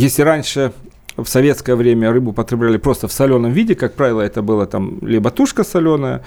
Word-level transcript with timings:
если 0.00 0.22
раньше 0.22 0.72
в 1.16 1.26
советское 1.26 1.76
время 1.76 2.12
рыбу 2.12 2.32
потребляли 2.32 2.78
просто 2.78 3.06
в 3.06 3.12
соленом 3.12 3.52
виде, 3.52 3.74
как 3.74 3.94
правило, 3.94 4.22
это 4.22 4.42
было 4.42 4.66
там 4.66 4.98
либо 5.02 5.30
тушка 5.30 5.64
соленая, 5.64 6.22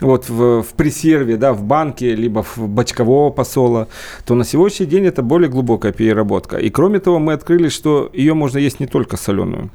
вот 0.00 0.28
в, 0.28 0.62
в 0.62 0.66
пресерве, 0.76 1.36
да, 1.36 1.52
в 1.52 1.62
банке, 1.62 2.14
либо 2.14 2.42
в 2.42 2.58
бочкового 2.58 3.30
посола, 3.30 3.88
то 4.24 4.34
на 4.34 4.44
сегодняшний 4.44 4.86
день 4.86 5.06
это 5.06 5.22
более 5.22 5.48
глубокая 5.48 5.92
переработка. 5.92 6.58
И 6.58 6.70
кроме 6.70 7.00
того, 7.00 7.18
мы 7.18 7.32
открыли, 7.32 7.68
что 7.68 8.10
ее 8.12 8.34
можно 8.34 8.58
есть 8.58 8.80
не 8.80 8.86
только 8.86 9.16
соленую. 9.16 9.70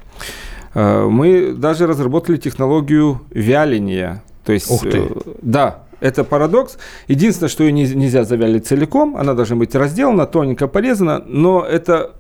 Э, 0.74 1.08
мы 1.10 1.54
даже 1.54 1.88
разработали 1.88 2.38
технологию 2.38 3.20
вяления. 3.32 4.24
То 4.46 4.54
есть, 4.54 4.72
Ух 4.72 4.82
ты. 4.82 4.98
Э, 4.98 5.10
да, 5.42 5.84
это 6.00 6.24
парадокс. 6.24 6.78
Единственное, 7.08 7.50
что 7.50 7.64
ее 7.64 7.72
нельзя 7.72 8.24
завялить 8.24 8.68
целиком, 8.68 9.18
она 9.18 9.34
должна 9.34 9.56
быть 9.56 9.76
разделана, 9.76 10.26
тоненько 10.26 10.68
порезана, 10.68 11.24
но 11.28 11.66
это 11.66 12.12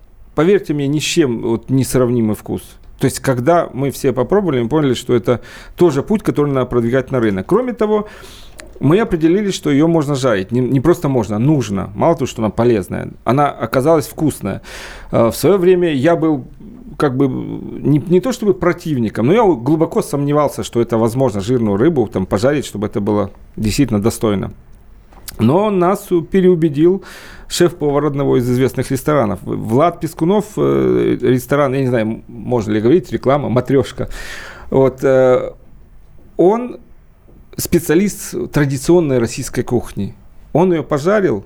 поверьте 0.41 0.73
мне, 0.73 0.87
ни 0.87 0.97
с 0.97 1.03
чем 1.03 1.41
вот, 1.41 1.69
несравнимый 1.69 2.35
вкус. 2.35 2.63
То 2.97 3.05
есть, 3.05 3.19
когда 3.19 3.69
мы 3.73 3.91
все 3.91 4.11
попробовали, 4.11 4.63
мы 4.63 4.69
поняли, 4.69 4.95
что 4.95 5.13
это 5.13 5.41
тоже 5.75 6.01
путь, 6.01 6.23
который 6.23 6.51
надо 6.51 6.65
продвигать 6.65 7.11
на 7.11 7.19
рынок. 7.19 7.45
Кроме 7.45 7.73
того, 7.73 8.07
мы 8.79 8.99
определили, 8.99 9.51
что 9.51 9.69
ее 9.69 9.85
можно 9.85 10.15
жарить. 10.15 10.51
Не, 10.51 10.61
не 10.61 10.79
просто 10.79 11.09
можно, 11.09 11.37
нужно. 11.37 11.91
Мало 11.95 12.15
того, 12.15 12.25
что 12.25 12.41
она 12.41 12.49
полезная, 12.49 13.09
она 13.23 13.51
оказалась 13.51 14.07
вкусная. 14.07 14.63
А, 15.11 15.29
в 15.29 15.35
свое 15.35 15.57
время 15.57 15.93
я 15.93 16.15
был 16.15 16.45
как 16.97 17.15
бы 17.15 17.27
не, 17.27 17.99
не 17.99 18.19
то 18.19 18.31
чтобы 18.31 18.55
противником, 18.55 19.27
но 19.27 19.33
я 19.33 19.43
глубоко 19.43 20.01
сомневался, 20.01 20.63
что 20.63 20.81
это 20.81 20.97
возможно 20.97 21.39
жирную 21.39 21.77
рыбу 21.77 22.07
там 22.07 22.25
пожарить, 22.25 22.65
чтобы 22.65 22.87
это 22.87 22.99
было 22.99 23.29
действительно 23.57 24.01
достойно. 24.01 24.53
Но 25.39 25.69
нас 25.69 26.07
переубедил 26.31 27.03
шеф-повар 27.51 28.05
одного 28.05 28.37
из 28.37 28.49
известных 28.49 28.91
ресторанов. 28.91 29.39
Влад 29.43 29.99
Пескунов, 29.99 30.45
э, 30.57 31.17
ресторан, 31.21 31.73
я 31.73 31.81
не 31.81 31.87
знаю, 31.87 32.23
можно 32.27 32.71
ли 32.71 32.79
говорить, 32.79 33.11
реклама, 33.11 33.49
матрешка. 33.49 34.07
Вот, 34.69 35.03
э, 35.03 35.51
он 36.37 36.79
специалист 37.57 38.51
традиционной 38.51 39.19
российской 39.19 39.63
кухни. 39.63 40.15
Он 40.53 40.71
ее 40.73 40.83
пожарил, 40.83 41.43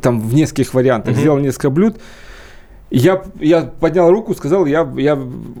там 0.00 0.20
в 0.20 0.34
нескольких 0.34 0.72
вариантах, 0.74 1.14
mm-hmm. 1.14 1.20
сделал 1.20 1.38
несколько 1.38 1.70
блюд, 1.70 1.96
я, 2.90 3.22
я 3.40 3.62
поднял 3.62 4.10
руку, 4.10 4.34
сказал, 4.34 4.66
я, 4.66 4.88
я 4.96 5.18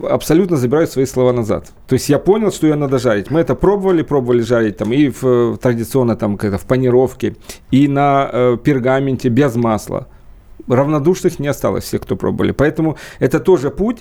абсолютно 0.08 0.56
забираю 0.56 0.86
свои 0.86 1.06
слова 1.06 1.32
назад. 1.32 1.72
То 1.88 1.94
есть 1.94 2.08
я 2.08 2.18
понял, 2.18 2.52
что 2.52 2.66
ее 2.66 2.76
надо 2.76 2.98
жарить. 2.98 3.30
Мы 3.30 3.40
это 3.40 3.54
пробовали, 3.54 4.02
пробовали 4.02 4.42
жарить 4.42 4.76
там 4.76 4.92
и 4.92 5.08
в, 5.08 5.56
традиционно 5.56 6.16
там 6.16 6.36
как 6.36 6.60
в 6.60 6.66
панировке, 6.66 7.36
и 7.70 7.88
на 7.88 8.30
э, 8.32 8.56
пергаменте 8.62 9.28
без 9.28 9.56
масла. 9.56 10.06
Равнодушных 10.68 11.38
не 11.38 11.48
осталось 11.48 11.84
всех, 11.84 12.02
кто 12.02 12.16
пробовали. 12.16 12.52
Поэтому 12.52 12.96
это 13.20 13.40
тоже 13.40 13.70
путь. 13.70 13.94